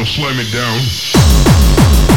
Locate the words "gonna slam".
0.00-0.38